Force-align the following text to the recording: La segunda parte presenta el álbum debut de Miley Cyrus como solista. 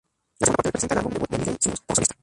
La 0.39 0.45
segunda 0.47 0.55
parte 0.63 0.71
presenta 0.71 0.95
el 0.95 0.99
álbum 0.99 1.13
debut 1.13 1.29
de 1.29 1.37
Miley 1.37 1.57
Cyrus 1.59 1.81
como 1.81 1.95
solista. 1.95 2.15